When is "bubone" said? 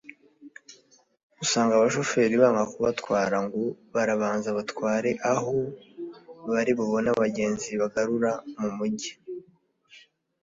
6.77-7.07